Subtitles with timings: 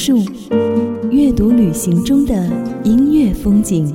[0.00, 2.34] 阅人无数，阅读旅行中的
[2.84, 3.94] 音乐风景。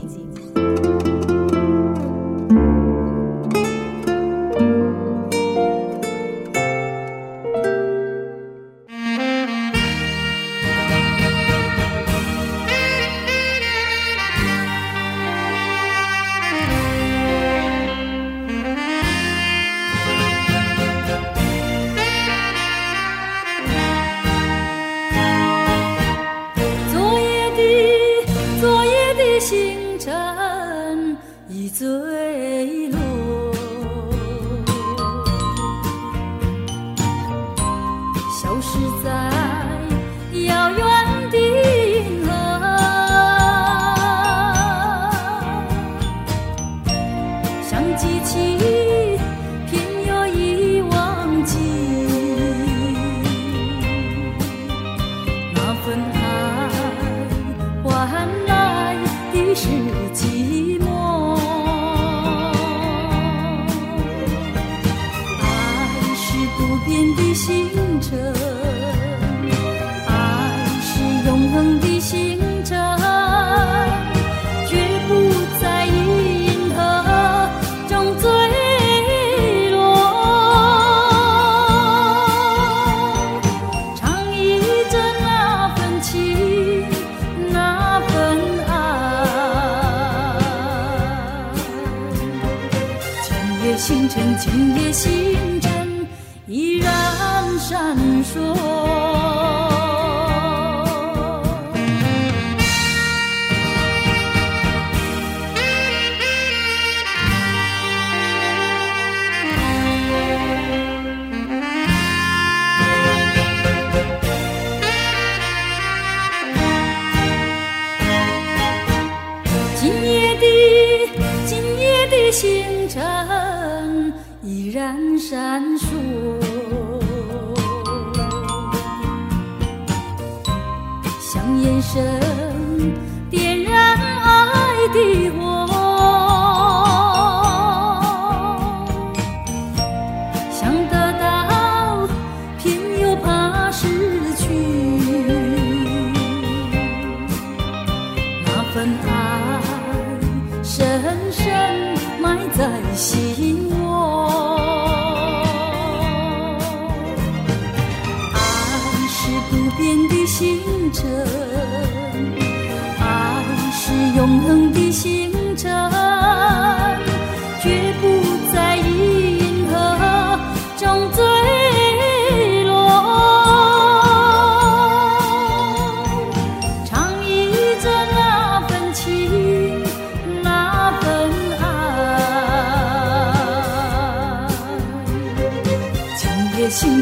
[186.78, 187.02] 今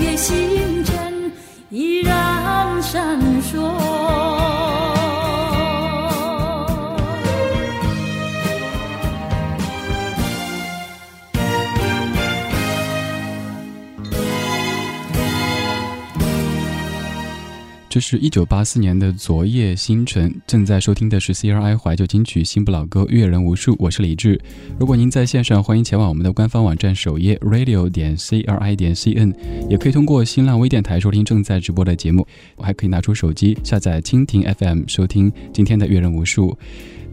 [0.00, 0.95] 夜星辰
[17.96, 23.74] 这是一九八四年的《昨夜星辰》，正在收听的是 CRI 怀旧金曲新不老歌，阅人无数。
[23.78, 24.38] 我是李志。
[24.78, 29.34] 如果您在线上，欢迎前往我们的官方网站首页 radio 点 CRI 点 CN，
[29.70, 32.26] 也可以通过新浪微电台收听正在直播的节目。
[32.56, 36.54] 我还可以拿出手机下载蜻蜓 FM 收听今天的阅人无数。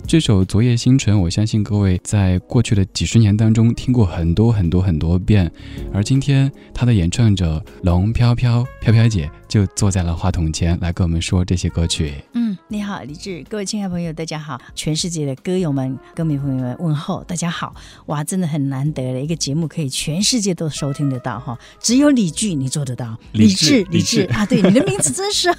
[0.06, 5.50] 这首《昨夜星辰》，我相信各位在过去的几十年当中听过很多很多很多遍，
[5.94, 12.16] 而今天他的演唱者龙飘飘飘飘姐就坐在了话筒前来跟我们说这些歌曲。
[12.34, 12.58] 嗯。
[12.70, 17.76] 你好，李志，各位亲爱朋友，大家好，全世界的歌友们、歌迷朋友们问候，大家好！
[18.08, 25.54] 哇，真的很难得的一个节目，可以全世界都收听得到哈，只有李志你做得到，李志，李志啊，对，你的名字真是，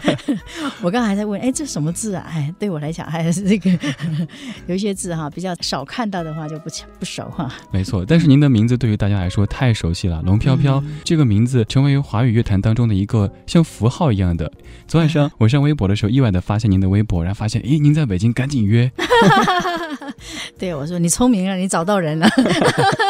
[0.82, 2.26] 我刚才还在问，哎，这什么字啊？
[2.28, 3.70] 哎，对我来讲还是这个
[4.66, 6.68] 有一些字哈，比较少看到的话就不
[6.98, 7.50] 不熟哈。
[7.70, 14.50] 没错，但是您的名字对于大家来说太熟悉了，龙飘飘这个名字成为华语乐坛当中的一个像符号一样的。
[14.88, 16.08] 昨晚上我上微博的时候。
[16.08, 18.90] 意外的发现您的微博，然后发现，咦，您在北京，赶紧约。
[20.58, 22.26] 对我说：“你聪明啊，你找到人了。”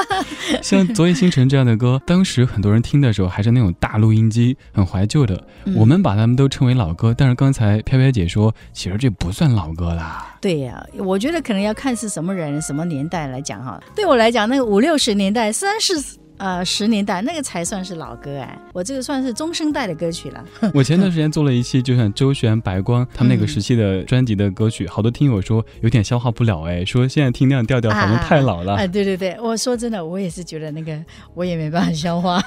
[0.60, 5.42] 像《昨夜星辰》这样的歌，当时很多人听的时候还是那种大录音机，很怀旧的。
[5.76, 10.36] 我们把他们都称为老歌，但是刚才飘飘姐说，其实这不算老歌啦。
[10.40, 13.80] 对呀，我觉得可能要看是什么人、什么年代来讲哈。
[13.94, 15.94] 对我来讲，那个五六十年代虽然是。
[16.38, 20.44] 呃，十年代那个才算是老歌哎，我这个算是中生代的歌曲了。
[20.72, 28.76] 我前段时间做了一期，就像周璇、白光他们那个时期的专辑的歌曲，好多听友说有点消化不了哎，说现在听那样调调好像太老了。
[28.76, 30.96] 哎， 对对对，我说真的，我也是觉得那个
[31.34, 32.42] 我也没办法消化。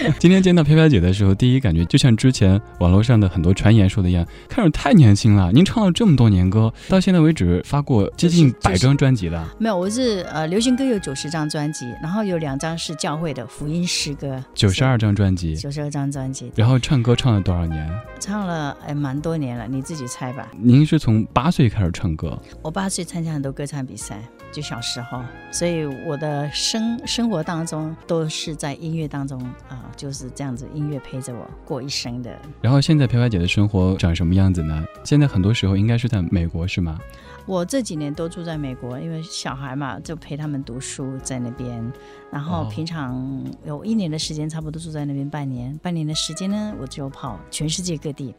[0.18, 5.52] 今天见到飘飘姐的时候，第一感觉就像之前网络上的很多传言说的一样，看着太年轻了。
[5.52, 9.54] 您唱了这么多年歌，到现在为止发过接近百张专辑了。
[9.58, 16.50] 没有，我是呃流行歌有九十张专辑，然后有两张是教会的福音诗歌，九十二张专辑，九十二张专辑。
[16.54, 17.90] 然后唱歌唱了多少年？
[18.18, 20.50] 唱了哎蛮多年了，你自己猜吧。
[20.58, 22.40] 您是从八岁开始唱歌？
[22.62, 29.86] 我八岁参加很多歌唱比赛，就小时候，所以我的生生活当中都是在音乐当中啊。
[29.96, 32.34] 就是这样子，音乐陪着我过一生的。
[32.62, 34.82] 然后现在飘飘姐的生活长什么样子呢？
[35.04, 36.98] 现在很多时候应该是在美国，是吗？
[37.44, 41.92] 我这几年都住在美国，因为小孩嘛，就陪他们读书在那边。
[42.30, 45.76] 然后平常有一年的时间，差不多住在那边半年。
[45.82, 48.34] 半年的时间呢，我就跑全世界各地。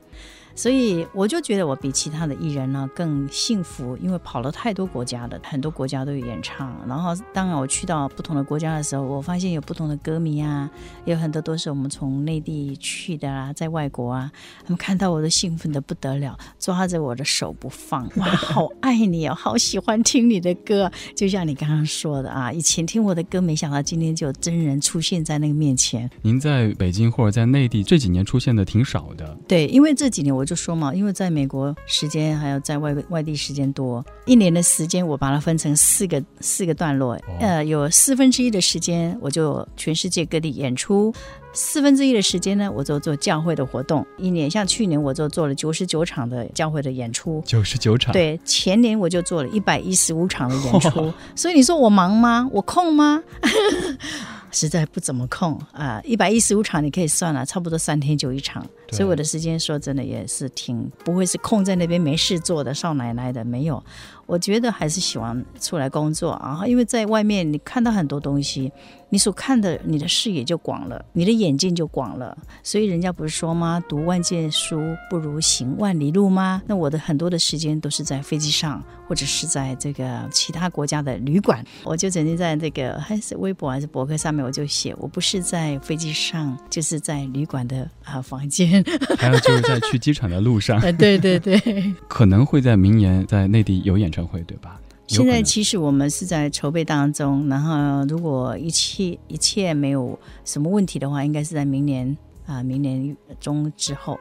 [0.62, 6.72] 所以我就觉得我比其他的艺人呢更幸福，因为跑了太多国家了，很多国家都有演唱。
[6.88, 10.70] 然后当然我去到不同的国家的时候，我发现有不同的歌迷啊，
[11.06, 14.32] 有很多都是我们从内地去的啊，在外国啊，
[14.64, 20.92] 他们看到我都兴奋的不得了，抓着我的手不放， 哇，好爱你哦，好喜欢听你的歌。
[21.16, 26.08] 就像你刚刚说的啊，以前听我的歌，没想到今天就真人出现在那个面前。
[26.22, 30.46] 您在北京或者在内地这几年出现的挺少的，对，因为这几年我。
[30.52, 41.14] 我就说嘛，因为在美国时间还有在外外地时间多，一年的时间我把它分成四个四个段落，呃，有四分之一的时间我就全世界各地演出，
[41.54, 44.06] 四分之一的时间呢我就做教会的活动。
[44.18, 48.12] 一年像去年我就做了九十九场的教会的演出，九十九场。
[48.12, 51.14] 对，前年我就做了一百一十五场的演出。
[51.34, 52.50] 所以你说我忙吗？
[52.52, 53.24] 我空吗？
[54.52, 56.02] 实在不怎么空啊！
[56.04, 63.84] 一百一十五场你可以算了，差不多三天就一场，所以我的时间说真的也是挺不会是空在那边没事做的少奶奶的没有。
[64.32, 68.72] 我觉得还是喜欢出来工作啊，因为在外面你看到很多东西，
[69.10, 72.38] 你所看的你的视野就广了，你的眼界就广了。
[72.64, 73.84] 所以人家不是说吗？
[73.90, 74.80] 读万卷书
[75.10, 76.62] 不如行万里路吗？
[76.66, 81.62] 那我的很多的时间都是在飞机上，或者是在这个其他国家的旅馆。
[81.84, 88.82] 我就曾经在这个还是微博还是博客上面，我就写，我不是在飞机上，就是在旅馆的啊房间，
[89.18, 90.80] 还有就是在去机场的路上。
[90.96, 91.60] 对对对，
[92.08, 94.21] 可能会在明年在内地有演唱。
[94.26, 94.80] 会对吧？
[95.08, 102.16] 现在其实我们是在筹备当中，然后如果一切一切没有什么问题的话，应该是在明年
[102.46, 104.18] 啊，明年中之后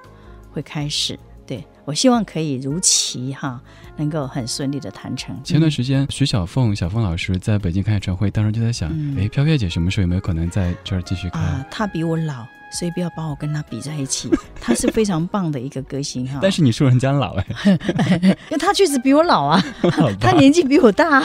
[0.50, 1.18] 会开始。
[1.46, 3.60] 对我希望可以如期哈，
[3.96, 5.36] 能够很顺利的谈成。
[5.42, 8.88] 前段时间徐小凤小凤老师在北京开演唱会，当时就在想，
[9.18, 11.40] 哎，飘飘姐什么时候有没有可能在这儿继续开？
[11.40, 12.46] 啊，她比我老。
[12.70, 16.38] 所以不要把我跟他比在一起， 他是非常棒的一个歌星哈。
[16.40, 17.46] 但是你说人家老哎，
[18.22, 19.62] 因为他确实比我老啊，
[20.20, 21.20] 他年纪比我大，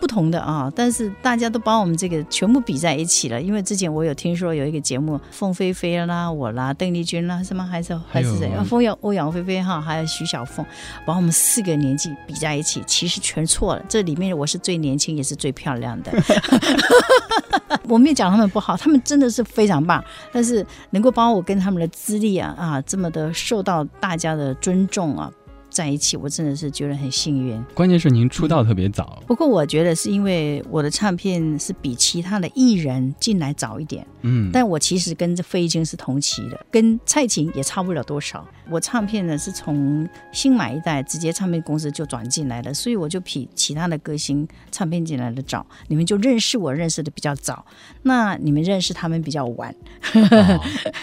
[0.00, 0.70] 不同的啊。
[0.76, 8.50] 但是大家都把我们这个全部比在一起了，因为之前我有听说有一个节目，凤飞飞啦，我啦，邓丽君啦，什么还是还是谁？
[8.68, 10.64] 凤阳欧阳菲菲哈，还有徐小凤，
[11.06, 13.82] 把我们四个年纪比在一起，其实全错了。
[13.88, 16.12] 这里面我是最年轻，也是最漂亮的。
[17.88, 20.66] 我没有讲他们不好，他们真的是非常棒，但是。
[20.90, 25.32] 能够帮我跟他们的资历啊啊这么的受到大家的尊重啊，
[25.70, 27.62] 在一起，我真的是觉得很幸运。
[27.74, 38.46] 关键是您出道特别早，不过我觉得是因为我的唱片是比其他的艺人进来早一点，嗯，但我其实跟这费玉清是同期的，跟蔡琴也差不了多少。
[38.70, 45.66] 我唱片呢是从新买一代直接唱片公司就转进来的，所以我就比其他的歌星唱片进来的早。
[45.88, 47.64] 你们就认识我认识的比较早，
[48.02, 49.74] 那你们认识他们比较晚。
[50.14, 50.60] 哦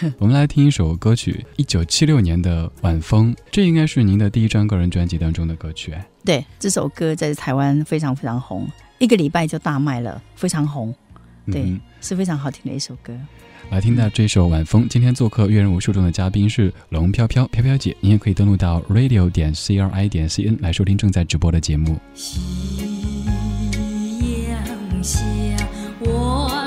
[0.18, 5.92] 我们来听一首歌曲，一九七六年的《晚风》，这应该是您的第一张个人专辑当中的歌曲。
[5.92, 8.66] 哎对，这首歌在台湾非常非常红，
[8.98, 10.94] 一个礼拜就大卖了，非常红。
[11.46, 13.12] 对，嗯是非常好听的一首歌。
[13.70, 21.98] 来听到这首《晚风》，今天做客阅人无数中的嘉宾是龙飘飘飘飘姐，你也可以登录到 radio 点 c r i 点 c n 来收听正在直播的节目。
[22.14, 22.40] 夕
[24.48, 25.20] 阳下，
[26.00, 26.57] 晚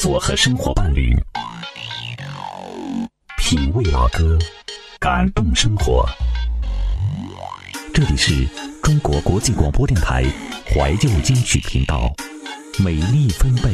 [0.00, 1.12] 作和生活伴侣，
[3.36, 4.38] 品味老歌，
[5.00, 6.08] 感动生活。
[7.92, 8.46] 这里是
[8.80, 10.24] 中国国际广播电台
[10.72, 12.14] 怀旧金曲频道，
[12.78, 13.70] 美丽分贝，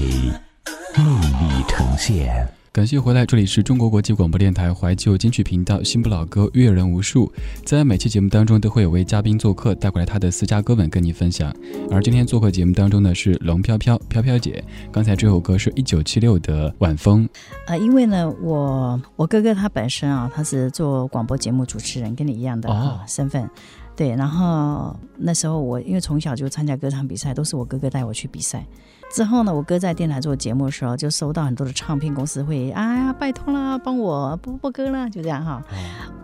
[0.97, 2.49] 魅力呈现。
[2.75, 7.33] 感谢回来，这里是中国国际广播电台怀旧金曲频道，新不老歌，阅人无数。
[7.64, 11.54] 在每期节目当中，都会有位嘉宾做客，带过来他的私家歌本跟你分享。
[11.88, 14.64] 而今天做客节目当中的是龙飘飘飘飘姐。
[14.90, 17.25] 刚才这首歌是一九七六的《晚风》，
[17.69, 22.69] 呃，因为呢，我我哥哥他本身啊，他是做广播节目主持人，跟你一样的、
[23.07, 23.49] 身份。
[23.95, 28.66] 对，然后那时候我因为从小就参加歌唱比赛，都是我哥哥带我去比赛。
[29.14, 35.62] 之后呢，我哥在电台做节目的时候，就收到很多的唱片公司会，啊，拜托啦，帮我播播歌啦，就这样哈。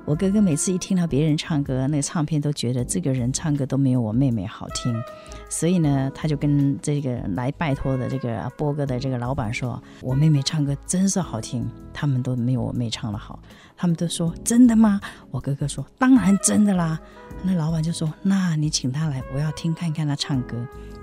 [0.05, 4.93] 我哥哥每次一听到别人唱歌，那个唱片都觉得这个人唱歌都没有我妹妹好听，
[5.49, 13.39] 所以呢，他就跟这个来拜托的这个播歌的这个老板说：“我妹妹唱歌真是好听，他们都没有我妹唱的好。”
[13.79, 16.99] 他们都说：“真的吗？”我哥哥说：“当然真的啦。”
[17.45, 20.57] 那老板就说：“那你请他来，我要听看看他唱歌。”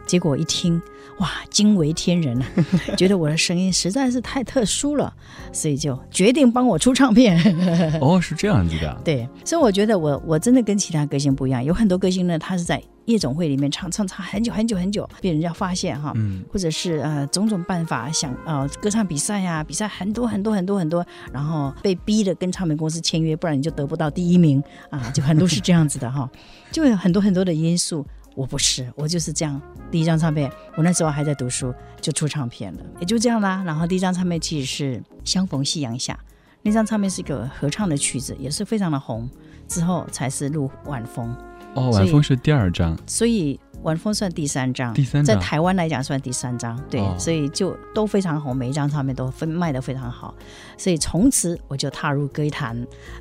[0.08, 0.82] 结果一听，
[1.20, 2.46] 哇，惊为天人啊！
[2.98, 5.14] 觉得我的声音实在是太特殊了，
[5.52, 7.38] 所以就决定帮我出唱片。
[8.02, 9.02] 哦，是这样子的。
[9.04, 26.30] 对，所以我觉得我我真的跟其他歌星不一样，有很多歌星呢，他是在夜总会里面唱唱唱很久很久很久，被人家发现哈，嗯，或者是呃种种办法想呃歌唱比赛呀、比赛很多很多很多很多，然后被逼的跟唱片公司签约，不然你就得不到第一名啊，就很多是这样子的哈，
[26.72, 28.06] 就有很多很多的因素。
[28.38, 29.60] 我不是，我就是这样。
[29.90, 33.64] 第一张唱片，我那时候还在读书，就出唱片了，也就这样啦。
[33.66, 36.14] 然后第一张唱片其实是《相逢夕阳下》，
[36.62, 39.28] 那张唱片是一个合唱的曲子，也是非常的红。
[39.68, 41.36] 之后才是录晚风，
[41.74, 50.34] 哦，晚风是第二张，所以晚风算第三张，第三张在台湾来讲算第三张，对，哦所以就都非常红，每一张唱片都分卖的非常好，
[50.78, 52.76] 所以从此我就踏入歌坛，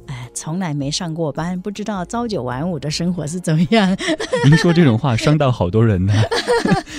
[0.06, 3.96] 哎，从来没上过班，不知道朝九晚五的生活是怎么样。
[4.44, 6.12] 您说这种话伤到好多人呢。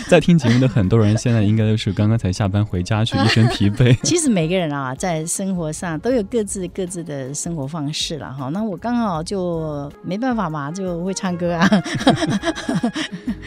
[0.08, 3.98] 在听节目的很多人现在应该都是刚刚才下班回家去，一身疲惫。
[4.04, 8.48] 其实每个人啊，在生活上都有各自各自的生活方式了哈。
[8.50, 11.70] 那我刚好就没办法嘛，就会唱歌啊。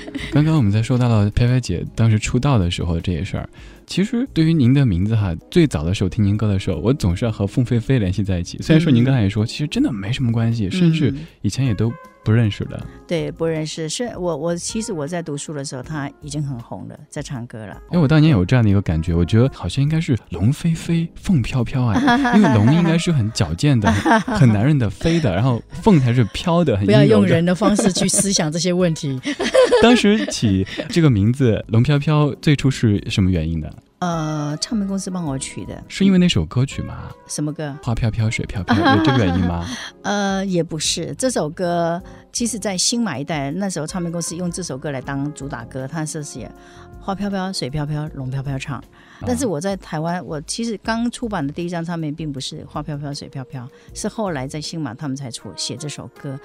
[0.33, 3.49] 刚刚我们在说到了飘飘姐当时出道的时候这些事儿，
[3.87, 8.59] 其实对于您的名字哈，最早的时候听您歌的时候，我总是要和凤飞飞联系在一起。
[8.61, 11.93] 虽然说您刚才也说，其实真的没什么关系，甚至嗯以前也都
[12.31, 12.81] 不认识的。
[13.09, 17.77] 对，不认识，是我我其实我在读书的时候，他已经很红了，在唱歌了。
[17.91, 22.01] 因为我当年有这样的一个感觉，我觉得好像应该是龙飞飞，凤飘飘啊，
[22.37, 23.91] 因为龙应该是很矫健的、
[24.25, 27.01] 很男人的飞的，然后凤才是飘的、很不要。
[27.11, 29.21] 用人的方式去思想这些问题。
[29.83, 33.69] 当时起这个名字“龙飘飘”最初是什么原因呢？
[34.01, 37.11] 呃，唱片公司帮我取的，是因为那首歌曲吗？
[37.27, 37.77] 什么歌？
[37.83, 39.67] 花飘飘，水飘飘，有这个原因吗？
[40.03, 42.03] 呃，也不是，这首歌
[42.33, 46.51] 其实在新马一代，那时候唱片公司用这首歌来当主打歌，它是写
[46.99, 48.83] 花飘飘、水飘飘、龙飘飘唱。
[49.27, 56.41] 但是我在台湾，我其实刚出版的第一张唱片并不是花飘飘、水飘飘，是后来在新马他们才出写这首歌。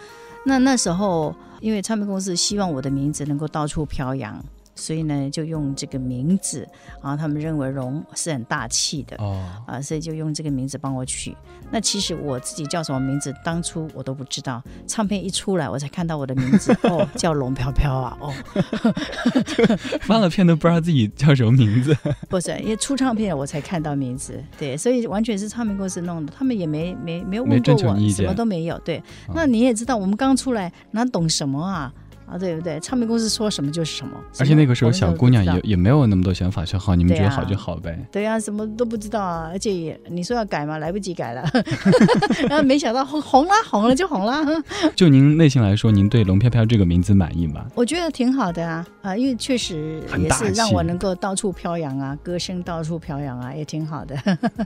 [0.46, 4.44] 那那时候，因为唱片公司希望我的名字能够到处飘扬，
[4.76, 6.68] 所以呢就用这个名字，
[7.02, 9.16] 然后他们认为龙是很大气的。
[9.18, 11.36] 哦，啊，所以就用这个名字帮我取。
[11.72, 14.62] 那其实我自己叫什么名字，当初我都不知道。
[14.86, 18.34] 唱片一出来，我才看到我的名字，哦，叫龙飘飘啊，哦，
[20.02, 21.96] 发了片都不知道自己叫什么名字。
[22.30, 28.78] 不是，因为出唱片我才看到名字，对，所以完全是唱片公司弄的，他们也没没没有没问过我什么都没有。
[28.80, 31.92] 对，哦那你也知道，我们刚出来哪懂什么啊？
[32.26, 32.80] 啊，对不对？
[32.80, 34.12] 唱片公司说什么就是什么。
[34.40, 37.98] 而且那个时候小姑娘也也没有那么多想法，说好你们觉得好就好呗。
[38.12, 41.48] 对呀、什么都不知道啊，而且也你说要改嘛，来不及改了，
[42.50, 44.46] 然后没想到红红了，红了就红了。
[44.96, 47.66] 就您内心来说，您对“龙飘飘”这个名字满意吗？
[47.76, 54.16] 我觉得挺好的啊啊，因为确实也是让我能够到处飘扬啊，歌声到处飘扬啊，也挺好的。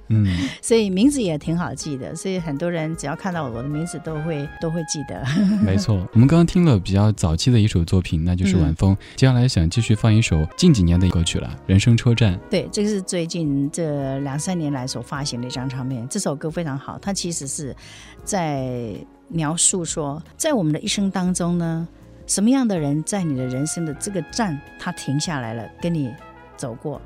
[0.07, 0.27] 嗯，
[0.61, 5.23] 所以名字也挺好记的，所以很多人只要看到我的名字都会都会记得。
[5.63, 5.95] 没错。
[6.13, 8.95] 我们刚刚听了比较早期的一首作品，那就是《晚风》。
[9.15, 12.35] 接下来想继续放一首近几年的歌曲了，《人生车站》。
[12.49, 17.75] 对，这个是最近这两三年来所发行的一张唱片，这首歌非常好，它其实是
[18.23, 18.93] 在
[19.27, 21.87] 描述说，在我们的一生当中呢，
[22.25, 26.11] 什么样的人在你的人生的这个站，他停下来了，跟你
[26.57, 27.01] 走过，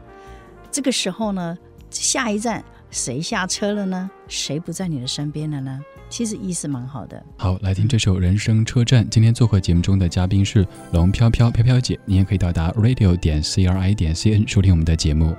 [0.72, 1.58] 这个时候呢，
[1.90, 4.10] 下一站谁下车了呢？
[4.28, 5.80] 谁不在你的身边了呢？
[6.14, 7.20] 其实意思蛮好的。
[7.36, 9.04] 好，来听这首《人生车站》。
[9.10, 15.36] 今天做客节目中的嘉宾是龙飘飘飘飘姐，你也可以到达 radio 点 c r i 点 c n 收听我们的节目。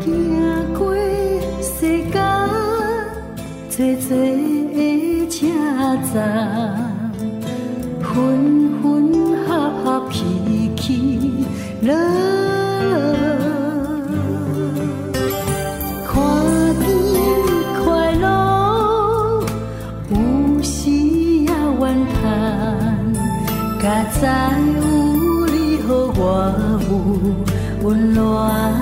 [0.00, 0.96] 行过
[1.60, 2.22] 世间
[3.68, 4.18] 最最
[4.72, 5.46] 的车
[6.14, 7.12] 站，
[8.00, 9.12] 分分
[9.44, 10.24] 合合起
[10.74, 11.44] 起
[11.82, 13.43] 落落，
[24.24, 26.22] 知有你好，我
[26.88, 28.73] 有温暖。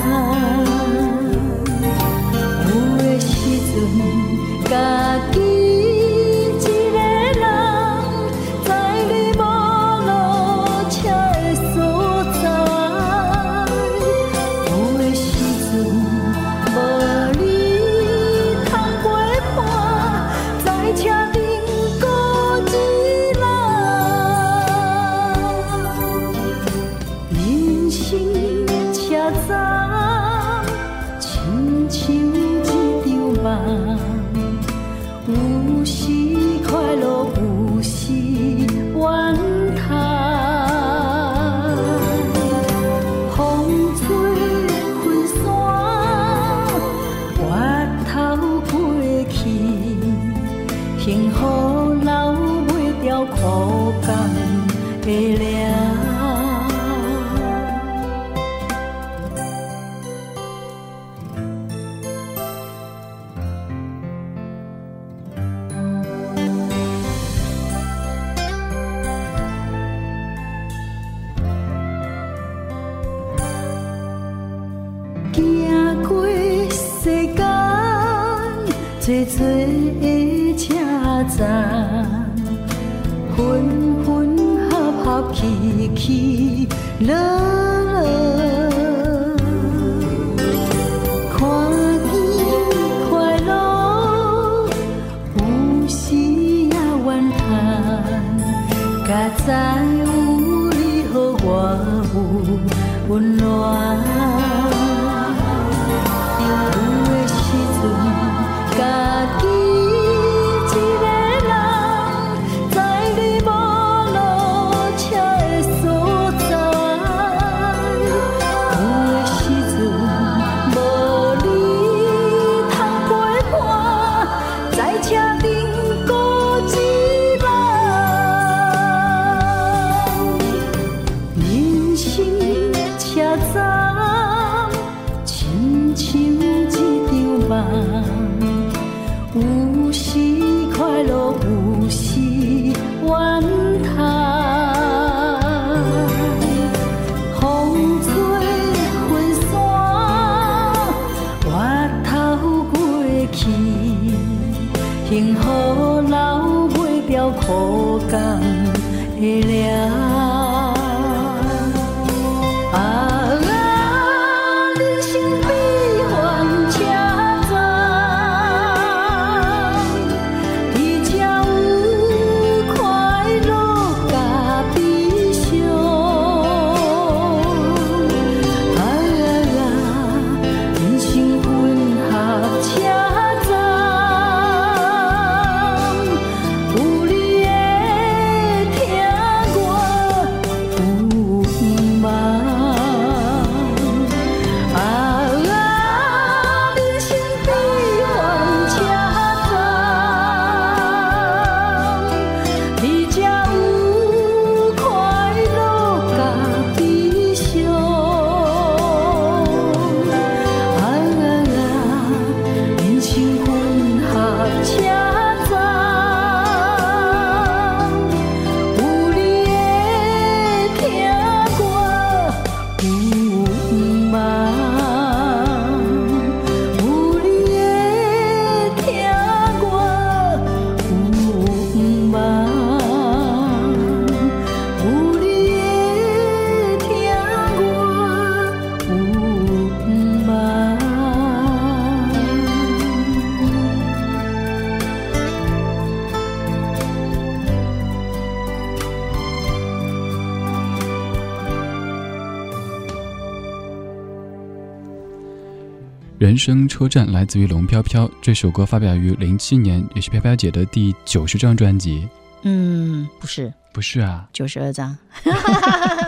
[256.33, 262.09] 人生车站来自于龙飘飘，这首歌发表于零七年，也是飘飘姐的第九十张专辑。
[262.41, 263.53] 嗯，不是。
[263.71, 264.97] 不是啊，九十二张，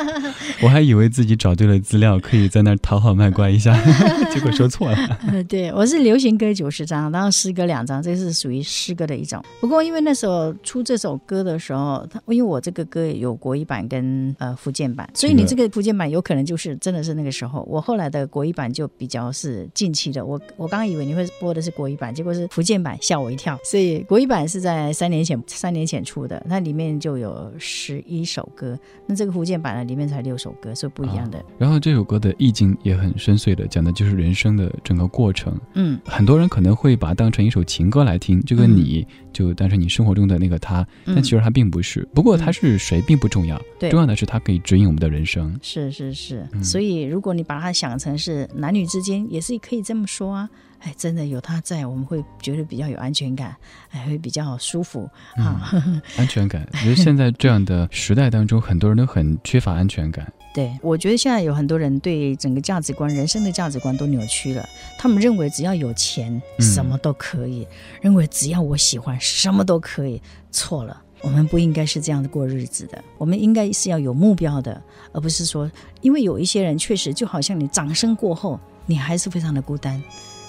[0.62, 3.76] 我还以为自己找对了资料，可以在那儿讨好卖乖一下，
[4.32, 5.18] 结果说错了。
[5.28, 9.42] 呃，对，我是流行歌九十张，然后诗歌两张，这是属于诗歌的一种。
[9.60, 17.66] 不过因为那时候出这首歌的时候，它因为我这个歌有国语版跟呃福建版，所以你这个福建版有可能就是真的是那个时候。
[17.68, 23.58] 我后来的国语版就比较是近期的，我我刚刚以为你会播的是国语版，结果是福建版，吓我一跳。
[23.64, 31.44] 所以国语版是在三年前三年前出的，它里面就有十一首歌，那这个福建版呢里面才六首歌，是不一样的。
[31.58, 35.58] 然后这首歌的意境也很深邃的，讲的就是人生的整个过程。
[35.74, 42.06] 嗯，很多人可能会把它当成一首情歌来听，这个你就当成你生活中的那个他，但其实他并不是。
[42.14, 45.56] 不过他是谁并不重要，对重要的是他可以指引我们的人生。
[45.62, 50.48] 是是是，嗯所以如果你把它想成是男女之间，也是可以这么说啊。
[50.84, 53.56] 哎，真的有他在，我们会觉得比较有安全感，
[53.90, 55.72] 哎，会比较舒服啊。
[56.16, 60.30] 安全感，我觉得现在这样的时代当中，很多人都很缺乏安全感。
[60.52, 64.64] 对，我觉得现在有很多人对整个价值观、人生的价值观都扭曲了。
[64.98, 67.66] 他们认为只要有钱，嗯什么都可以；
[68.00, 70.20] 认为只要我喜欢，什么都可以。
[70.52, 73.02] 错了，我们不应该是这样的过日子的。
[73.18, 74.80] 我们应该是要有目标的，
[75.12, 75.68] 而不是说，
[76.02, 80.00] 因为有一些人确实就好像你掌声过后，你还是非常的孤单，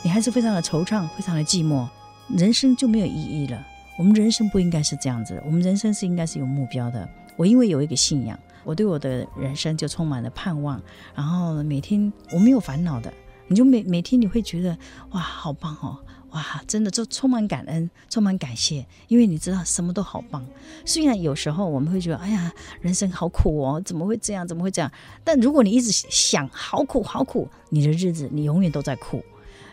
[0.05, 1.83] 你还是非常的惆怅，非常的寂寞，
[2.29, 3.65] 人生就没有意义了。
[3.97, 7.09] 我们人生不应该是这样子，我们人生是应该是有目标的。
[7.35, 10.79] 我因为有一个信仰，我对我的人生就充满了盼望，
[11.15, 13.11] 然后每天我没有烦恼的，
[13.47, 14.77] 你就每每天你会觉得
[15.09, 15.97] 哇，好棒哦。
[16.33, 20.45] 哇，真的就充满感恩，充满感谢，因为你知道什么都好棒。
[20.85, 24.47] 虽然有时候我们会觉得，哎呀，人生好苦哦，怎么会这样？
[24.47, 24.91] 怎么会这样？
[25.23, 29.23] 但如果你一直想好苦好苦，你的日子你永远都在苦。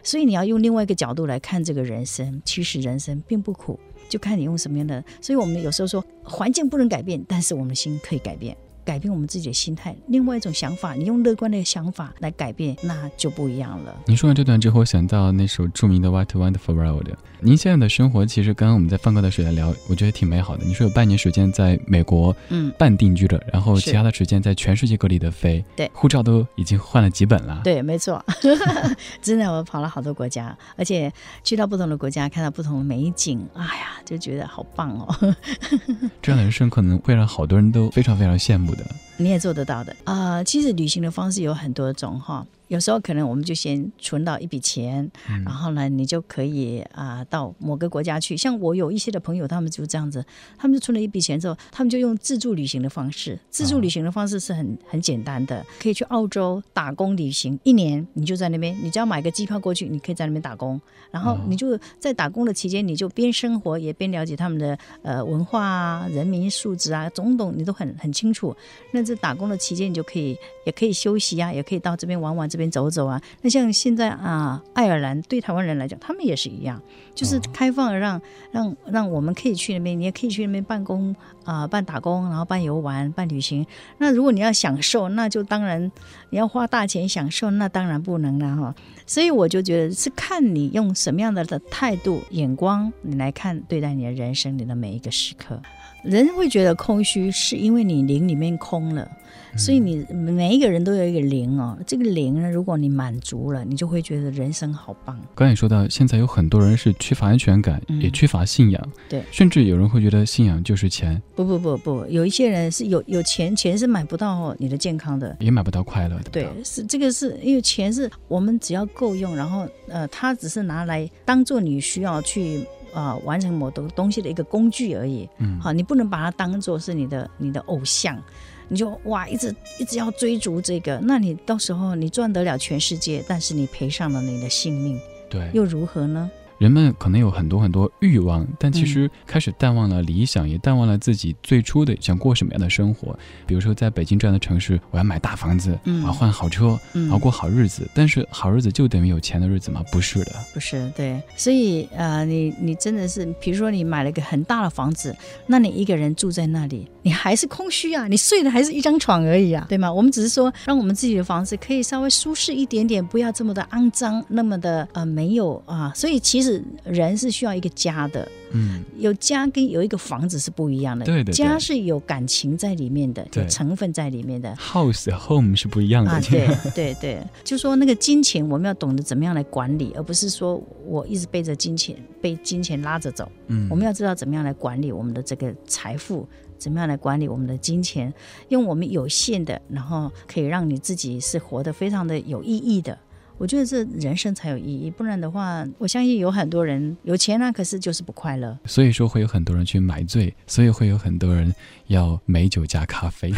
[0.02, 5.02] 所以你要用另外一个角度来看这个人生，其实人生并不苦，就看你用什么样的。
[5.20, 8.56] 所以我们有时候说，环境不能改变，但是我们的心可以改变。
[8.84, 13.94] 改变我们自己的心态，另外一种想法，你用乐观的想法来改变，那就不一样了。
[14.06, 17.08] 您说完这段之后，想到那首著名的《What Wonderful World》。
[17.40, 20.64] 您现在的生活，其实刚刚我们在放歌的时候聊，我觉得挺美好的。
[20.64, 27.60] 你说有半年时间在美国，嗯，半定居了，然后其他的时间在全世界各地的飞，对，护照都已经换了几本了。
[27.64, 28.24] 对，没错，
[29.20, 35.34] 真的，我跑了好多国家，而且去到不同的国家，看到不同的美景，哎呀，就觉得好棒哦。
[36.22, 38.84] 这样的人生可能会让好多人都非常非常羡慕的。
[39.16, 40.42] 你也做得到的啊！
[40.42, 42.46] 其实旅行的方式有很多种哈。
[42.68, 45.10] 有时候可能我们就先存到一笔钱，
[45.44, 48.34] 然后呢，你就可以啊到某个国家去。
[48.34, 50.24] 像我有一些的朋友，他们就这样子，
[50.56, 53.38] 他们就存了一笔钱之后，他们就用自助旅行的方式。
[53.50, 60.80] 自助旅行的方式是很很简单的，可以去澳洲打工旅行一年，你就在那边，你只要买个机票过去，你可以在那边打工。
[61.10, 68.56] 然后你就在打工的期间，你就边生活也边了解他们的呃文化啊、人民素质啊，种种你都很很清楚。
[68.92, 72.62] 那这打工的期间，你就可以也可以休息啊，也可以到这边玩玩这边。
[72.72, 76.80] 走走啊，那像现在啊，爱尔兰对台湾人来讲，他们也是一样，
[77.14, 78.18] 就是开放让
[78.50, 83.66] 让让我们可以去那边，你也可以去那边办公啊，办打工，然后办游玩、办旅行。
[83.98, 85.92] 那如果你要享受，那就当然
[86.30, 88.74] 你要花大钱享受，那当然不能了哈。
[89.06, 95.60] 所以我就觉得是看你用什么样的的态度、眼光，你来看对待你的人生里的每一个时刻。
[96.02, 99.10] 人会觉得空虚，是因为你灵里面空了。
[99.54, 105.20] 所以你每一个人都有一个灵哦，这个灵呢，如果你满足了，你就会觉得人生好棒。
[105.34, 111.20] 刚才说到，现在有很多人是缺乏安全感，也缺乏信仰，对，甚至有人会觉得信仰就是钱。
[111.36, 116.30] 不不不不，有一些人是有有钱，钱是买不到你的健康的，也买不到快乐的。
[116.30, 125.28] 对，是这个是因为钱是我们只要够用，然后呃，它只是拿来当做你需要去啊完成某东东西的一个工具而已。
[125.38, 128.20] 嗯，好，你不能把它当做是你的你的偶像。
[128.68, 136.30] 你就哇，一直一直要追逐这个，那你到时候你赚得了全世界，但是你赔上了你的性命，对，又如何呢？
[136.62, 143.18] 人们可能有很多很多欲望，但其实开始淡忘了理想，也淡忘了自己最初的想过什么样的生活。
[143.48, 147.90] 比如说，在北京这样的城市，我要买大房子，我要换好车，我要过好日子。
[147.92, 149.82] 但是好日子就等于有钱的日子吗？
[149.90, 150.88] 不是的，不是。
[150.94, 155.12] 对，所以呃，你你真的是，比如说你买了一个很大的房子，
[155.48, 159.92] 那你一个人住在那里，你还是空虚啊，你睡的还是一张床而已啊，对吗？
[159.92, 165.92] 我们只是说，让我们自己的房子可以稍微舒适一点点，不要这么的肮脏，那么的呃没有啊。
[165.96, 166.51] 所以其实。
[166.84, 186.26] 人是需要一个家的，嗯，有家跟有一个房子是不一样的，对对，家是有感情在里面的，有成分在里面的，house home 是不一样的，对对对，就说那个金钱，我们要懂得怎么样来管理，而不是说我一直背着金钱，被金钱拉着走，嗯，我们要知道怎么样来管理我们的这个财富，
[186.58, 188.12] 怎么样来管理我们的金钱，
[188.48, 192.96] 用我们有限的，然后可以让你自己是活得非常的有意义的。
[193.38, 198.56] 我觉得这人生才有意义，不然的话，我相信有很多人有钱啊，可是就是不快乐。
[198.66, 201.52] 所以说会有很多人去买醉，所以会有很多人
[201.88, 203.32] 要美酒加咖啡。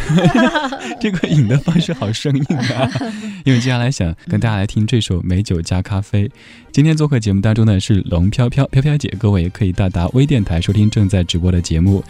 [1.01, 2.89] 这个饮的方式好生硬啊！
[3.45, 6.27] 因为接下来想跟大家来听这首《美酒加咖啡》。
[6.71, 12.03] 今天做客节目当中呢是龙飘飘飘飘姐，各位也可以到达微电台收听正在直播的节目。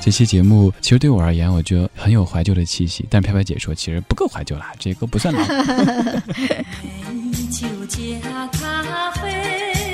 [0.00, 5.42] 这期节目其实对我而言，我觉得很有怀旧的气息，但飘飘姐说其实不够怀旧啦，这歌不算老。
[7.50, 9.93] 酒加咖啡，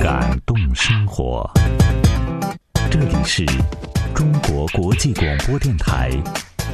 [0.00, 1.50] 感动生活。
[2.88, 3.44] 这里是
[4.14, 6.08] 中国国际广播电台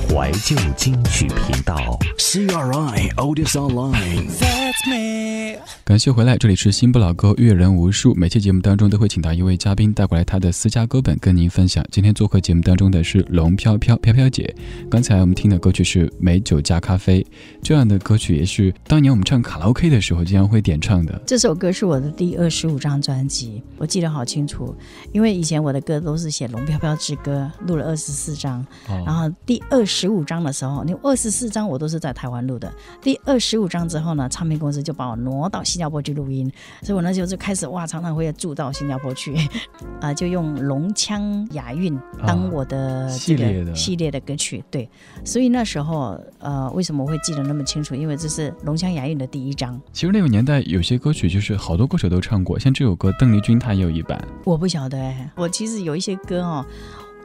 [0.08, 1.98] 怀旧金曲频道。
[2.18, 4.28] CRI Odis Online.
[4.38, 5.58] That's me.
[5.84, 8.12] 感谢回来，这里是新不老歌阅人无数。
[8.14, 11.84] 每期节目当中都会请到一位嘉宾带过来他的私家歌本跟您分享。
[11.92, 14.52] 今天做客节目当中的是龙飘飘飘飘姐。
[14.90, 17.22] 刚才我们听的歌曲是《美酒加咖啡》，
[17.62, 21.22] 这样的歌曲也是当年我们唱卡拉 OK 的时候经常会点唱的。
[21.24, 24.74] 这首歌是我的第二十五张专辑，我记得好清楚，
[25.12, 36.50] 因为以前我的歌都是写《龙飘飘之歌》，录了二十四张，哦然后第二十五张的时候，你二十四张我都是在台湾录的，第二十五张之后呢，唱片公司就把我挪到新加坡去录音，
[36.82, 39.34] 所以我那时候就开始哇，常常会住到新加坡去，
[40.00, 44.88] 啊、就用龙腔雅韵当我的这个系列的系列的歌曲，对，
[45.24, 47.94] 所以那时候呃，为什么我会记得那么清楚？
[47.94, 49.80] 因为这是龙腔雅韵的第一张。
[49.92, 54.22] 其实那个年代有些歌曲就是好多歌手都唱过，像这首歌邓丽君她也有一版。
[54.44, 56.64] 我不晓得哎，我其实有一些歌哦，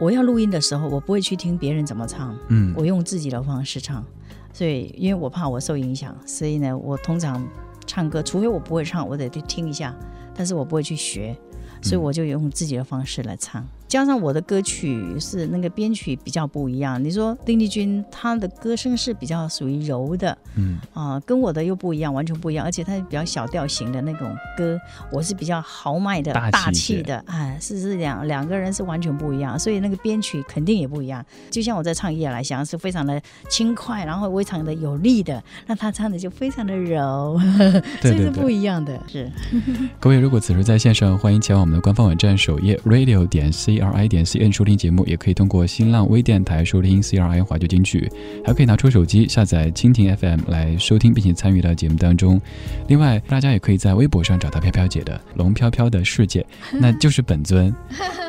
[0.01, 4.03] 我要录音的时候，我不会去听别人怎么唱，嗯，我用自己的方式唱。
[4.51, 7.47] 所以，因为我怕我受影响，所以呢，我通常
[7.85, 9.95] 唱歌，除非我不会唱，我得去听一下，
[10.33, 11.37] 但是我不会去学，
[11.83, 13.63] 所以我就用自己的方式来唱。
[13.91, 20.79] 加上我的歌曲是那个编曲比较不一样，你说丁丽君她的歌声是比较属于柔的，嗯。
[20.93, 24.79] 啊、跟我的又不一样，完全不一样，而且她是比较小调型的那种歌，
[25.11, 31.21] 我是比较豪迈的、大气的，哎，是是两两个人是完全不一样，所以那个编曲肯定也不一样。
[31.49, 37.37] 就像我在唱《夜来香》是非常的轻快，然后非常的有力的，那他唱的就非常的柔，
[38.01, 38.31] 所以是对对。
[38.31, 39.29] 对不一样的，是。
[39.99, 48.09] 各位如果此时在线上，欢迎前往我们的官方网站首页 radio 点 c r i 点 c n 收听节目，也可以通过新浪微电台收听 C R I 怀旧金曲，
[48.45, 52.39] 还可以拿出手机下载蜻蜓 FM 来收听，并且参与到节目当中。
[52.87, 56.45] 另外，大家也可以在微博上找到飘飘姐的“龙飘飘的世界”，
[56.79, 57.73] 那就是本尊。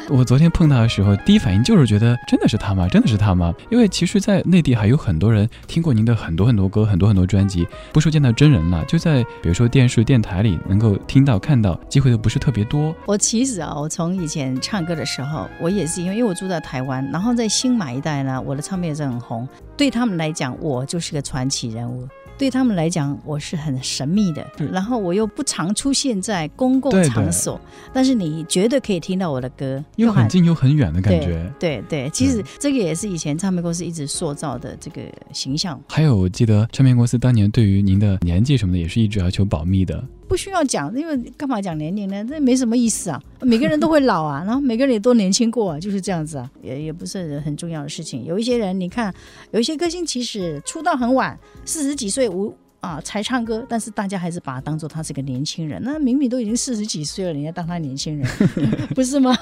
[0.08, 2.88] 我昨天碰到的时候，第一反应就是觉得真的是他吗？
[2.88, 3.54] 真的是他吗？
[3.70, 12.94] 因为其实，在内地还有很多人听过您的很多很多歌，很多很多专辑，不说见到真人了，就在比如说电视、电台里能够听到、看到，机会都不是特别多。
[13.06, 22.06] 我其实啊，我从以前唱歌的时候，我也是因为因为我住在台湾，然后在新马一带呢，我的唱片也是很红，对他们来讲，我就是个传奇人物。
[22.38, 27.60] 对他们来讲，我是很神秘的，然后我又不常出现在公共场所，
[27.92, 31.52] 但是你绝对可以听到我的歌，又很近又很远的感觉。
[31.60, 35.02] 对对，其实这个也是以前唱片公司一直塑造的这个
[35.32, 40.02] 形象，还有，我记得唱片公司当年对于您的年纪什么的也是一直要求保密的。
[40.28, 42.24] 不需要讲，因为干嘛讲年龄呢？
[42.24, 43.22] 这没什么意思啊。
[43.40, 48.24] 每个人都会老啊， 然后每个人也都年轻过、啊，就是这样子啊，也也不是很重要的事情。
[48.24, 49.12] 有一些人，你看，
[49.50, 52.54] 有一些歌星其实出道很晚，四十几岁无。
[52.82, 55.80] 啊，才唱歌，但是大家还是把他当做他是个年轻人。
[55.84, 58.28] 那明明都已经四十几岁了，人家当他年轻人，
[58.92, 59.32] 不是吗？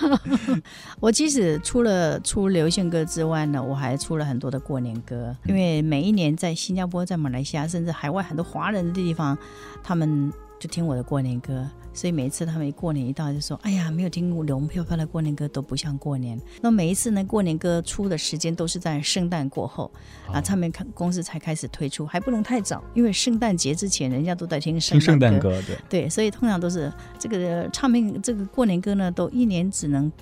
[1.00, 5.34] 我即使除了出流行歌之外呢，我还出了很多的过年歌。
[5.46, 9.38] 因为每一年在新加坡、在马来西亚，甚至海外很多华人的地方，
[9.82, 10.30] 他们
[10.60, 19.90] 就听我的过年歌，所以每一次他们一过年一到就说：“哎呀，没有听过龙飘飘的过年歌都不像过年。”那每一次呢，过年歌出的时间都是在圣诞过后
[20.30, 25.48] 啊，唱片公司才开始推出，还不能太早，因为圣诞节之前人家都在听圣诞歌。
[25.48, 30.12] 歌，对，对，所以通常都是这个唱片这个过年歌呢，都一年只能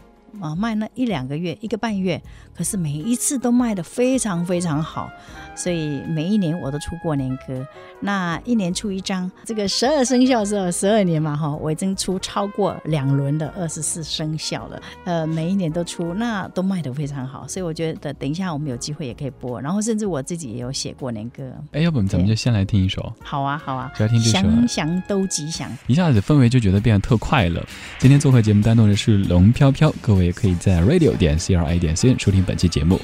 [0.41, 2.23] 啊卖那一两个月，一个半月，
[2.55, 5.11] 可是每一次都卖的非常非常好，
[5.59, 7.67] 所以每一年我都出过年歌。
[8.01, 21.43] 那一年出一张，这个十二生肖是十二年嘛哈，我已经出超过两轮的二十四生肖了，呃，每一年都出，那都卖的非常好，所以我觉得等一下我们有机会也可以播，然后甚至我自己也有写过年歌。
[21.73, 25.69] 哎，要不咱们就先来听一首，好啊，好啊，就要听这首祥祥都吉祥。
[25.89, 27.61] 一下子氛围就觉得变得特快乐。
[27.99, 33.01] 今天做客节目当中的是龙飘飘，各位也可以在 radio 点 c r i 点 c n 收听本期节目。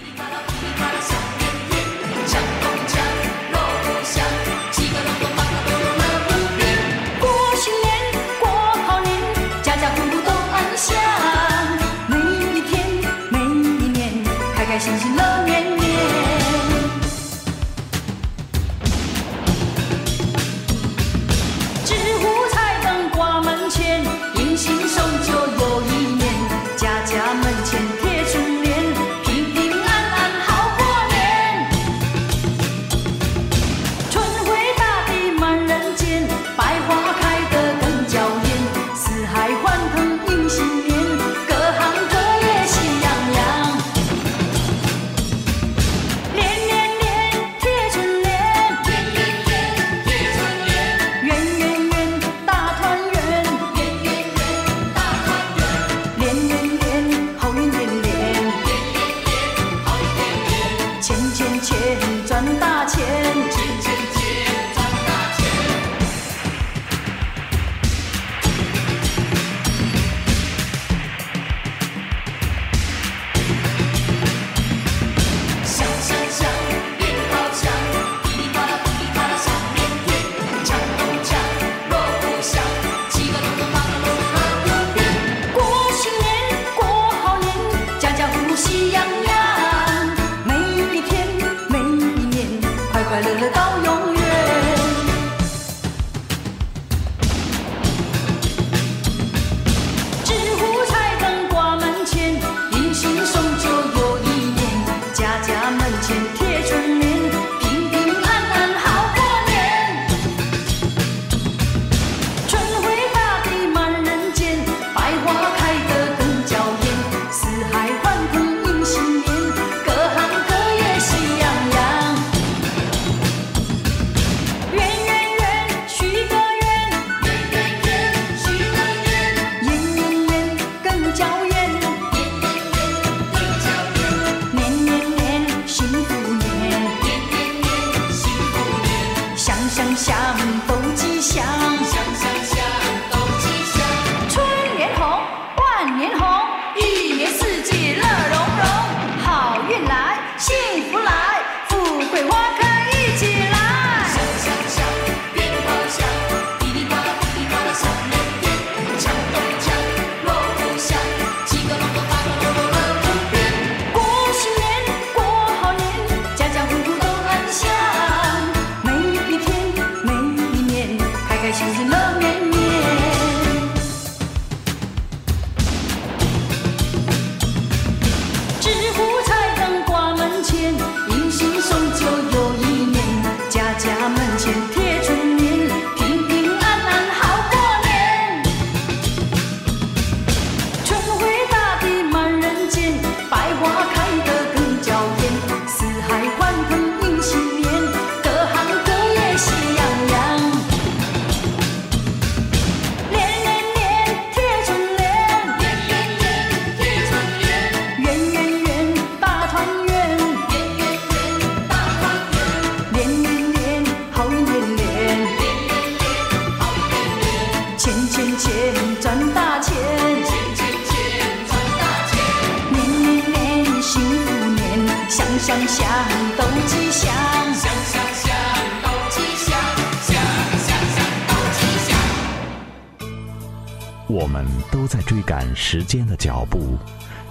[235.24, 236.78] 赶时间的脚步，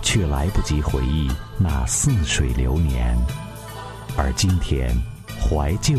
[0.02, 3.18] 却来不及回忆那似水流年。
[4.18, 4.96] 而今天，
[5.40, 5.96] 怀旧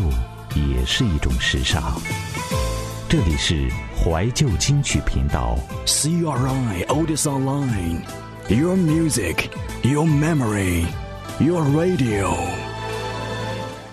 [0.55, 1.99] 也是一种时尚。
[3.07, 8.01] 这里是怀旧金曲频道，CRI Otis Online.
[8.49, 9.49] Your music,
[9.83, 10.85] your memory,
[11.39, 12.64] your radio.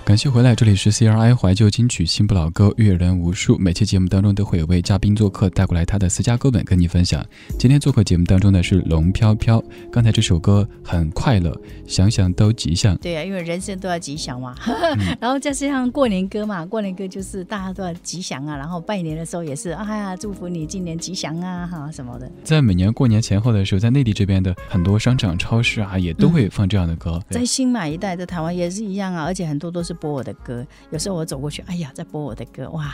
[0.04, 3.56] 感谢回来，这里是 CRI 怀旧金曲新不老歌，阅人无数。
[3.56, 7.24] 每期节目当中都会有位嘉宾做客，带过来他的私家歌本跟你分享。
[7.56, 12.96] 今天做客节目当中的是龙飘飘，刚才这首歌很快乐，想想都吉祥。
[12.96, 15.16] 对啊，因为人生都要吉祥嘛，嗯。
[15.20, 22.30] 然后再加上过年歌嘛，过年歌就是大家都要吉祥啊，然后拜年的时候也是，哎呀，祝福你今年吉祥啊，哈什么的。
[22.42, 27.22] 在每年过年前后的时候，在内地这边的很多商场、超市啊，也都会放这样的歌。
[27.30, 30.66] 在新马一带，在台湾也是一样啊，而且很多都是播我的歌。
[30.90, 32.92] 有时候我走过去，哎呀，在播我的歌，哇！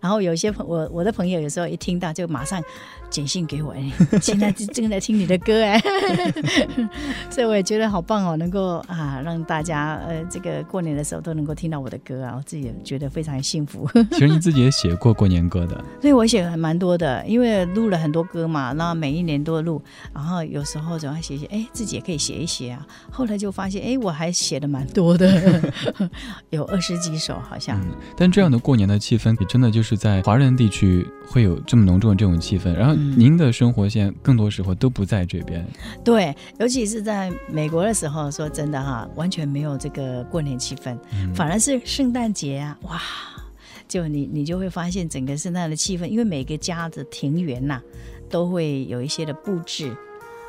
[0.00, 2.62] 然后有些朋我我的朋友有时候一听到就马上
[3.12, 5.78] 简讯给我，哎，现在正在听你的歌哎，
[7.30, 13.88] 所以我也觉得好棒哦，能够啊让大家呃这个过年的时候都能够听到我的歌啊，我自己也觉得非常幸福。
[14.12, 19.80] 其实你自己也写过过年歌的，所以我写还蛮多的，因为录了很多歌嘛，那每一年都录，
[20.14, 22.86] 然后有时候总要写写，哎，自己也可以写一写啊。
[23.10, 25.62] 后来就发现，哎，我还写的蛮多的，
[26.48, 27.78] 有二十几首好像。
[27.82, 32.72] 嗯，但这样的过年的气氛，也真的就是在华人地区会有这么浓重的这种气氛。
[32.72, 33.18] 然后嗯。
[33.18, 35.64] 您的生活现在更多时候都不在这边，
[36.04, 41.34] 对，尤其是在美国的时候，说真的哈，完全没有这个过年气氛，嗯。
[41.34, 43.00] 反而是圣诞节啊，哇！
[43.88, 47.78] 就你你就会发现整个圣诞的气氛，因为每个家的庭园呐、
[48.30, 49.94] 都会有一些的布置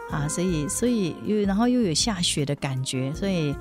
[0.09, 3.53] 啊，所以所以又然后又有下雪的感觉，所以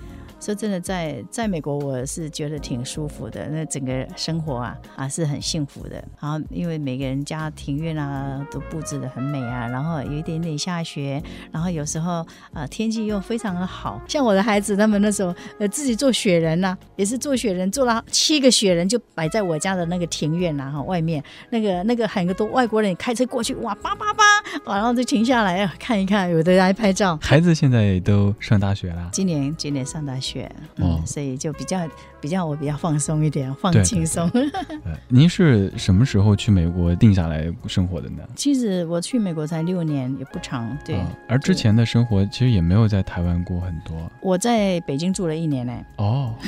[0.43, 6.03] 说真的在在美国我是觉得挺舒服的，那整个生活啊啊是很幸福的。
[6.21, 11.23] 然后因为每个人家庭院啊都布置的很美啊，然后有一点点下雪，
[11.53, 27.17] 然后有时候啊天气又非常的好，像我的孩子他们那时候呃自己做雪人呐、也是做雪人，做了七个雪人就摆在我家的那个庭院呐、哈外面那个那个很多外国人开车过去哇叭叭叭，然后就停下来看一看，有的还拍照。
[27.23, 29.09] 孩子现在都上大学了。
[29.13, 30.32] 今年今年上大学，
[30.77, 31.03] 嗯，哦。
[31.07, 31.89] 所以就比较
[32.23, 34.31] 比较我比较放松一点，放轻松。
[34.87, 38.23] 呃您是什么时候去美国定下来生活的呢？
[38.37, 40.79] 其实我去美国才六年，也不长。
[40.85, 46.33] 对，啊而之前的生活其实也没有在台湾过很多我在北京住了一年呢，哦。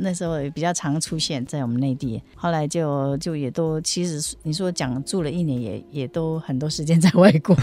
[0.00, 7.56] 那时候也比较常出现在我们内地，后来就就也都其实你说讲住了一年也也都很多时间在外国，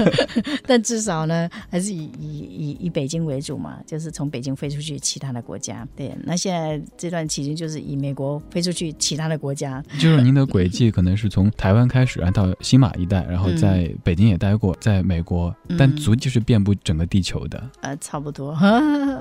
[0.66, 5.86] 但至少呢还是以以以以北京为主嘛，就是从北京飞出去其他的国家。
[5.94, 6.63] 对，那现在
[6.96, 17.62] 这段期间就是以美国飞出去其他的国家，就是您的轨迹可能是从台湾开始，然后到新马一带，然后在北京也待过，在美国，嗯但足迹是遍布整个地球的。
[17.80, 18.60] 呃，差不多，啊，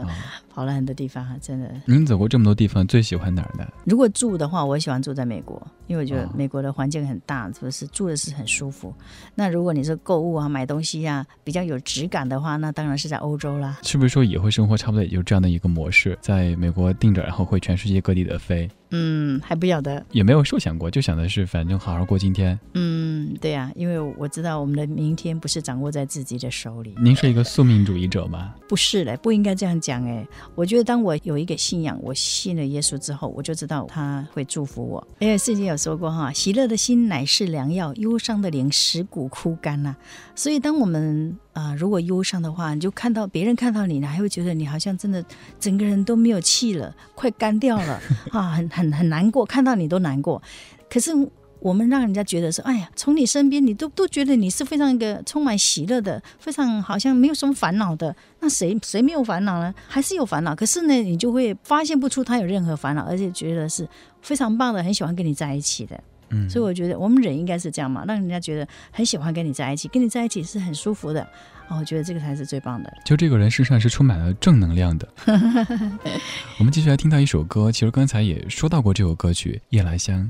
[0.53, 1.69] 跑了很多地方啊，真的。
[1.85, 3.67] 您走过这么多地方，最喜欢哪儿的？
[3.85, 8.93] 如果住的话，我喜欢住在美国，因为我觉得哦美国的环境很大，就是住的是很舒服。
[9.35, 13.79] 那如果你是购物啊、买东西啊比较有质感的话，那当然是在欧洲啦。
[13.83, 20.05] 是不是说以后生活差不多也就这样的一个模式，在美国定着，然后会全世界各地的飞，嗯，还不晓得。
[20.11, 22.57] 也没有设想过，就想的是反正好好过今天。
[22.75, 26.93] 嗯，对呀、因为我知道我们的明天不是掌握在自己的手里。
[27.01, 28.53] 您是一个宿命主义者吗？
[28.69, 30.25] 不是嘞，不应该这样讲哎。
[30.53, 35.05] 我觉得当我有一个信仰，我信了耶稣之后，我就知道他会祝福我。
[35.17, 39.95] 因为圣经有说过哈，喜乐的心乃是良药，忧伤的灵使骨枯干呐、
[40.35, 45.23] 所以当我们啊、呃如果忧伤的话，你就看到别人看到你，你还会觉得你好像真的
[45.59, 47.99] 整个人都没有气了，快干掉了
[48.31, 50.41] 啊，很很很难过，看到你都难过。
[50.89, 51.11] 可是
[51.59, 58.13] 我们让人家觉得说，哎呀，从你身边，你都都觉得你是非常一个充满喜乐的，非常好像没有什么烦恼的。
[58.41, 59.73] 那谁谁没有烦恼呢？
[59.88, 63.88] 还是有烦恼，可是呢，你就会发现不出他有任何烦恼，而且觉得是
[64.21, 65.97] 非常棒的，很喜欢跟你在一起的。
[66.29, 71.25] 嗯，所以我觉得我们人应该是这样嘛，让人家觉得很喜欢跟你在一起，跟你在一起是很舒服的。
[71.70, 72.93] 哦，我觉得这个才是最棒的。
[73.05, 75.07] 就这个人身上是充满了正能量的。
[76.59, 80.30] 我们继续来听到一首歌，其实刚才也说到过这首歌曲《夜来香》。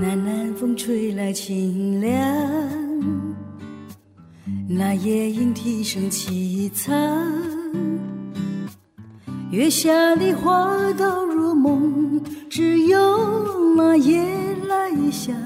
[0.00, 2.12] 南南风吹来清凉，
[4.68, 6.96] 那夜莺啼声凄惨，
[9.50, 14.20] 月下的花都入梦，只有那夜
[14.66, 15.36] 来香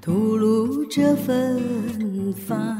[0.00, 2.76] 吐露着芬芳。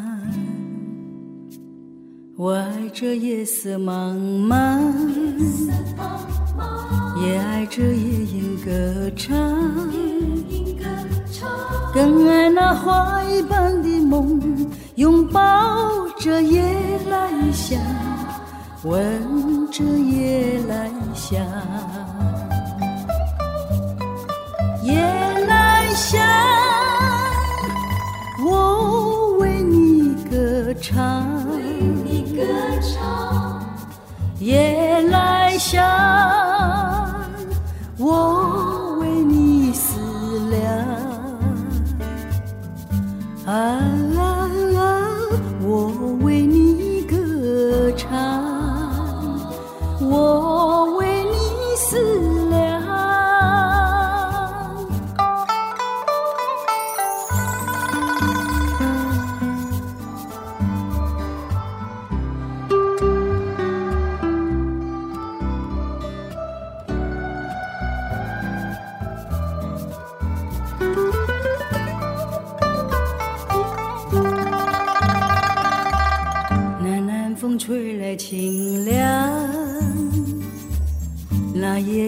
[2.42, 4.80] 我爱这夜色茫茫，
[7.22, 9.36] 也爱这夜莺歌唱，
[11.92, 14.40] 更爱那花一般的梦，
[14.94, 15.42] 拥抱
[16.18, 16.62] 着夜
[17.10, 17.78] 来香，
[18.84, 21.44] 闻着夜来香，
[24.82, 24.96] 夜
[25.46, 26.18] 来香，
[28.42, 31.29] 我为你歌唱。
[34.40, 35.84] 夜来香，
[37.98, 38.39] 我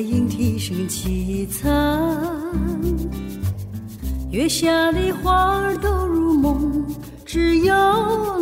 [0.03, 1.71] 莺啼声凄惨，
[4.31, 6.85] 月下的花儿都入梦，
[7.25, 7.75] 只有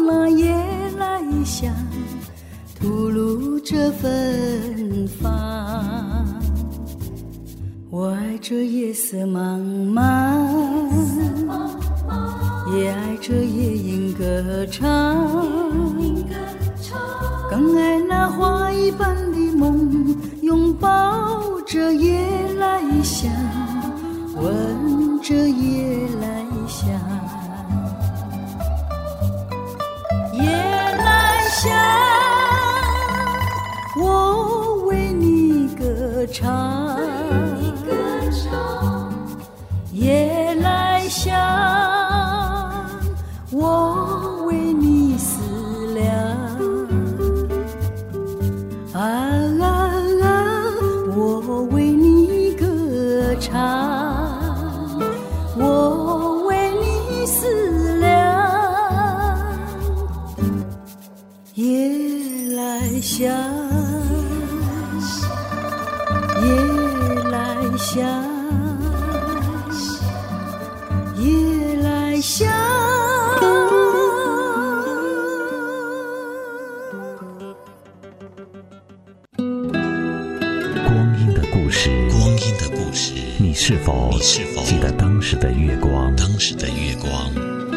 [0.07, 0.53] 那夜
[0.99, 1.73] 来香
[2.79, 6.27] 吐露着芬芳。
[7.91, 9.61] 我爱这夜色茫
[9.93, 10.01] 茫。
[12.73, 15.45] 也爱这夜莺歌唱，
[17.51, 18.70] 更爱那花
[21.81, 22.21] 着夜
[22.59, 23.33] 来香，
[24.37, 26.91] 闻着夜来香，
[30.35, 31.73] 夜来香，
[33.97, 36.70] 我为你歌唱，
[83.91, 86.15] 否你是否记得当时的月光？
[86.15, 87.11] 当时的月光，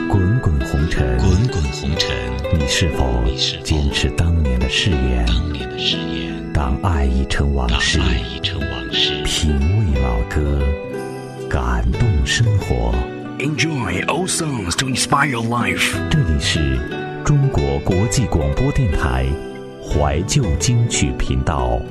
[0.08, 2.16] 滚滚红尘，滚滚红尘，
[2.54, 3.24] 你是否
[3.64, 5.26] 坚持当年的誓言？
[5.26, 10.62] 当年的誓言，当爱已成往当事，爱已成往事，品味老歌，
[11.50, 12.94] 感动生活。
[13.40, 15.96] Enjoy old songs to inspire your life.
[16.12, 16.80] 这里是
[17.26, 19.26] 中国国际广播电台
[19.82, 21.82] 怀旧金曲频道。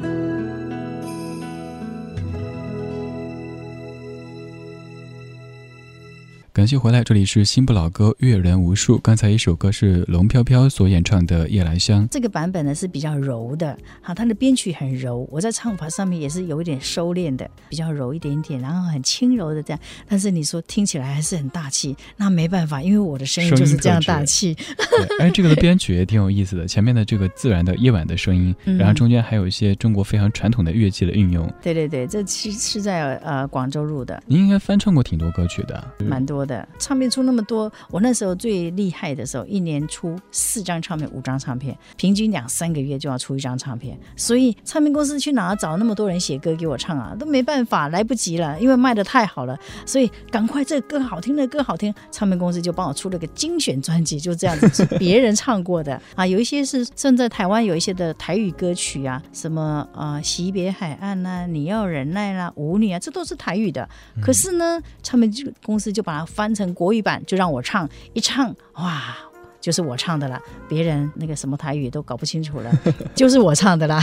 [6.63, 8.97] 感谢回来，这里是新不老歌，阅人无数。
[8.99, 19.81] 刚才一首歌是龙飘飘所演唱的《夜来香》，这个版本呢是比较柔的，好，它的编曲很柔，我在唱法上面也是有一点收敛的，比较柔一点点，然后很轻柔的这样。
[20.07, 24.55] 但是你说听起来还是很大气，那没办法，因为我的声音就是这样大气。
[24.55, 26.69] 对，哎，这个的编曲也挺有意思的。
[26.69, 31.53] 前面的这个自然的夜晚的声音，嗯然后中间还有一些中国非常传统的乐器的运用。
[31.61, 36.47] 对对对，这是是在呃广州录的，您应该翻唱过挺多歌曲的，蛮多多
[36.79, 47.15] 唱片出那么多，我那时候最厉害的时候，一年出四张唱片、五张唱片，平均两三个月就要出一张唱片，所以唱片公司去哪找那么多人写歌给我唱啊？
[47.19, 63.89] 都没办法，来不及了，因为卖的太好了，所以赶快这歌好听，那歌好听，唱片公司就帮我出了个精选专辑，就这样子是别人唱过的 啊，有一些是甚至在台湾有一些的台语歌曲啊，什么啊惜别海岸啦、你要忍耐啦、舞女啊，这都是台语的。
[64.21, 65.33] 可是呢，唱片
[65.65, 69.17] 公司就把它翻成国语版，就让我唱，一唱哇。
[69.61, 72.73] 就是我唱的啦，别人那个什么台语都搞不清楚了，
[73.15, 74.03] 就是我唱的啦。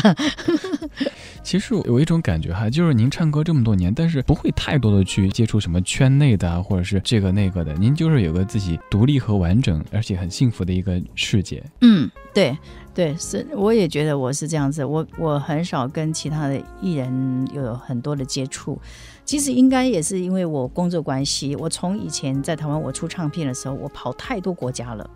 [1.44, 11.62] 其实有一种感觉哈，就是您唱歌这么多年，但是不会太多的去接触什么圈内的啊，或者是这个那个的，您就是有个自己独立和完整，而且很幸福的一个世界。
[11.82, 12.58] 嗯，对
[12.96, 18.80] 对，是，我也觉得我是这样子，我我很少跟其他的艺人有很多的接触。
[19.30, 25.08] 其实应该也是因为我工作关系，我从以前在台湾我出唱片的时候，我跑太多国家了。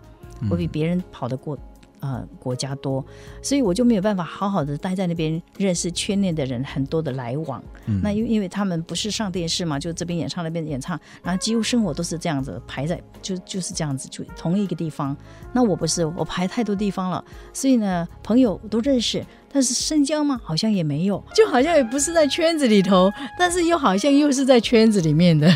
[0.48, 1.58] 我比别人跑得过，
[1.98, 3.04] 呃，国家多，
[3.42, 7.60] 所以我就没有办法好好的待在那边，认识圈内的人，很多的来往。
[8.04, 15.16] 那因为因为他们不是上电视嘛，就这边演唱那边演唱，然后几乎生活都是这样子排在，就就是这样子，就同一个地方。
[15.52, 19.24] 那我不是，我排太多地方了，所以呢，朋友都认识。
[19.54, 20.40] 但是生姜吗？
[20.42, 25.48] 好像也没有，就好像也不是在圈子里头，但是又好像又是在圈子里面的。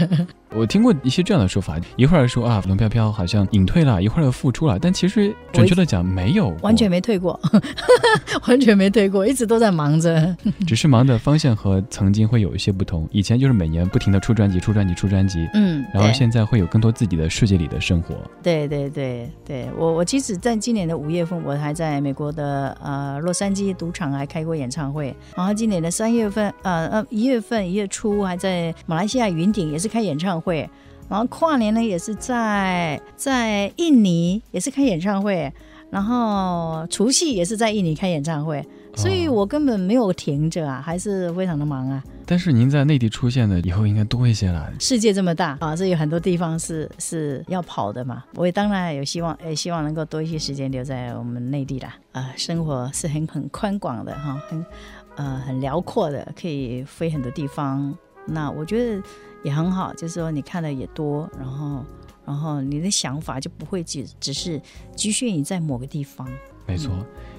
[0.54, 7.38] 我听过一些这样的说法，一会儿说啊，龙飘飘好像隐退了，一会儿又复出了，但其实准确的讲没有，完全没退过，
[8.48, 10.36] 完全没退过，一直都在忙着，
[10.66, 13.06] 只是忙的方向和曾经会有一些不同。
[13.12, 18.14] 以前就是每年不停的出专辑、出专辑、出专辑，嗯，然后现在会有更多自己的世界里的生活。
[18.42, 30.37] 对对对对，我我其实在今年的五月份，我还在美国的呃洛杉矶赌场还开过演唱会，然后今年的三月份，呃呃一月份一月初还在马来西亚云顶也是开演唱会。
[31.08, 35.52] 然后跨年呢，也是在在印尼，也是开演唱会。
[35.90, 38.62] 然后除夕也是在印尼开演唱会，
[38.94, 42.04] 所以我根本没有停着啊，还是非常的忙啊。
[42.26, 44.70] 但是您在内地出现的以后应该多一些了。
[44.78, 48.22] 世界这么大啊，所以有很多地方是是要跑的嘛。
[48.34, 51.96] 我也当然有希望，也希望能够多一些时间留在我们内地啦。
[52.12, 54.66] 啊，生活是很很宽广的哈，很
[55.16, 57.96] 呃很辽阔的，可以飞很多地方。
[58.26, 59.02] 那我觉得。
[59.42, 61.84] 也很好，就是说你看的也多，然后，
[62.24, 64.60] 然后你的想法就不会只只是
[64.96, 66.28] 局限于在某个地方。
[66.66, 66.92] 没错，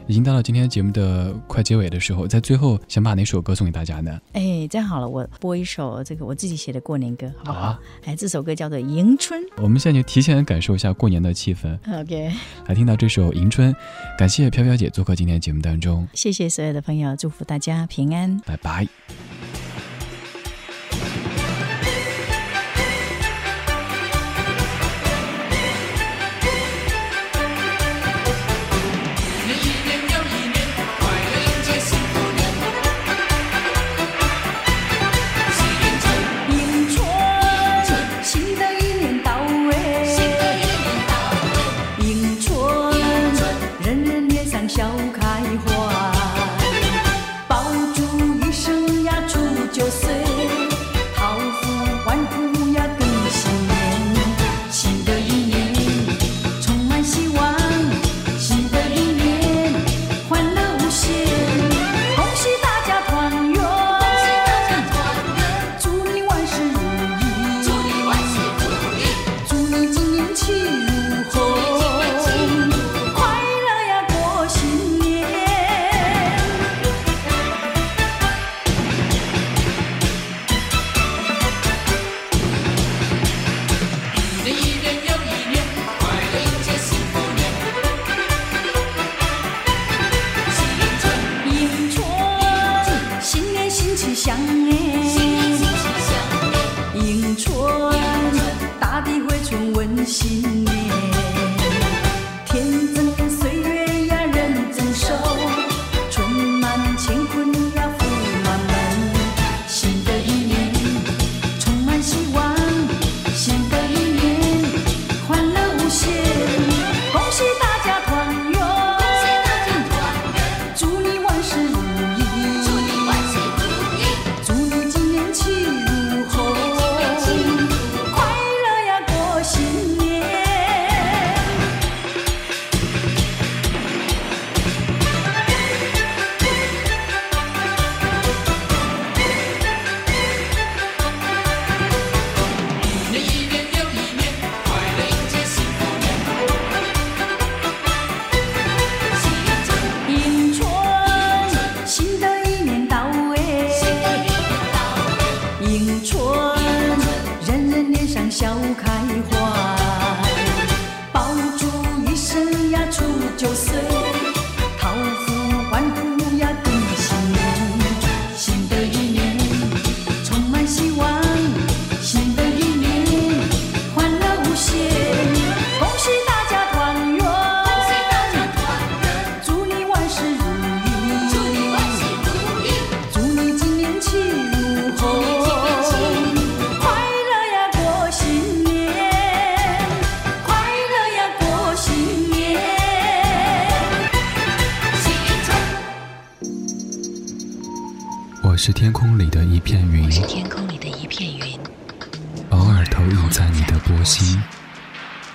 [0.08, 4.20] 已经到了今天节目的快结尾的时候，在最后想把哪首歌送给大家呢？
[4.34, 7.78] 哎，这样好了，我播一首这个我自己写的过年歌，好不好？
[8.06, 11.78] 哎，这首歌叫做《迎春》，我们现在就提前感受一下过年的气氛。
[12.02, 12.32] OK，
[12.66, 13.72] 来听到这首《迎春》，
[14.18, 18.36] 感谢飘飘姐做客今天节目当中，谢谢所有的朋友，祝福大家平安。
[18.48, 19.49] 拜拜。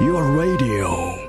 [0.01, 1.24] your radio.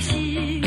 [0.00, 0.59] 是